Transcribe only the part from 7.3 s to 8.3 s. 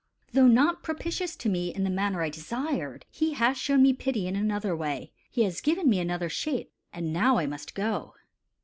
I must go."